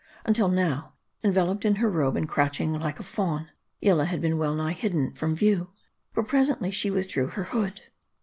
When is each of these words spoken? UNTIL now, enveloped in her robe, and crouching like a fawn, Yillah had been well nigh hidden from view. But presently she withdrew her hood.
UNTIL 0.25 0.47
now, 0.47 0.93
enveloped 1.23 1.63
in 1.63 1.75
her 1.75 1.87
robe, 1.87 2.15
and 2.15 2.27
crouching 2.27 2.73
like 2.73 2.99
a 2.99 3.03
fawn, 3.03 3.51
Yillah 3.81 4.05
had 4.07 4.19
been 4.19 4.39
well 4.39 4.55
nigh 4.55 4.73
hidden 4.73 5.13
from 5.13 5.35
view. 5.35 5.69
But 6.15 6.27
presently 6.27 6.71
she 6.71 6.89
withdrew 6.89 7.27
her 7.27 7.43
hood. 7.43 7.81